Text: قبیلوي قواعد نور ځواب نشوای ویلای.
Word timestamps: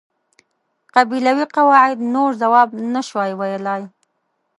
قبیلوي 0.95 1.45
قواعد 1.55 1.97
نور 2.13 2.29
ځواب 2.41 2.69
نشوای 2.93 3.31
ویلای. 3.39 3.83